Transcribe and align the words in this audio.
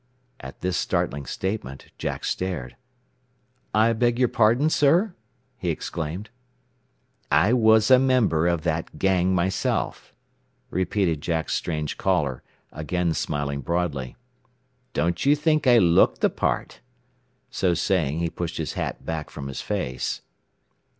At 0.39 0.61
this 0.61 0.77
startling 0.77 1.27
statement 1.27 1.91
Jack 1.99 2.23
stared. 2.25 2.75
"I 3.71 3.93
beg 3.93 4.17
your 4.17 4.29
pardon, 4.29 4.71
sir?" 4.71 5.13
he 5.59 5.69
exclaimed. 5.69 6.31
"I 7.31 7.53
was 7.53 7.91
a 7.91 7.99
member 7.99 8.47
of 8.47 8.63
that 8.63 8.97
gang 8.97 9.35
myself," 9.35 10.11
repeated 10.71 11.21
Jack's 11.21 11.53
strange 11.53 11.99
caller, 11.99 12.41
again 12.71 13.13
smiling 13.13 13.61
broadly. 13.61 14.15
"Don't 14.93 15.23
you 15.23 15.35
think 15.35 15.67
I 15.67 15.77
look 15.77 16.17
the 16.17 16.31
part?" 16.31 16.79
So 17.51 17.75
saying, 17.75 18.21
he 18.21 18.29
pushed 18.31 18.57
his 18.57 18.73
hat 18.73 19.05
back 19.05 19.29
from 19.29 19.47
his 19.49 19.61
face. 19.61 20.23